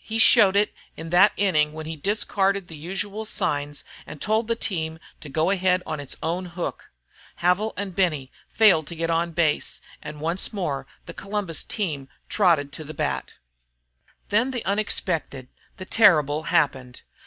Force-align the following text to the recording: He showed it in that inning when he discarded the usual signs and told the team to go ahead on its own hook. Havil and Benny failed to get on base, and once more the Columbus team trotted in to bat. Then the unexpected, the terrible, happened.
He 0.00 0.18
showed 0.18 0.56
it 0.56 0.72
in 0.96 1.10
that 1.10 1.34
inning 1.36 1.74
when 1.74 1.84
he 1.84 1.96
discarded 1.96 2.66
the 2.68 2.76
usual 2.78 3.26
signs 3.26 3.84
and 4.06 4.22
told 4.22 4.48
the 4.48 4.56
team 4.56 4.98
to 5.20 5.28
go 5.28 5.50
ahead 5.50 5.82
on 5.84 6.00
its 6.00 6.16
own 6.22 6.46
hook. 6.46 6.90
Havil 7.42 7.74
and 7.76 7.94
Benny 7.94 8.32
failed 8.48 8.86
to 8.86 8.96
get 8.96 9.10
on 9.10 9.32
base, 9.32 9.82
and 10.00 10.18
once 10.22 10.50
more 10.50 10.86
the 11.04 11.12
Columbus 11.12 11.62
team 11.62 12.08
trotted 12.30 12.74
in 12.80 12.86
to 12.86 12.94
bat. 12.94 13.34
Then 14.30 14.50
the 14.50 14.64
unexpected, 14.64 15.48
the 15.76 15.84
terrible, 15.84 16.44
happened. 16.44 17.02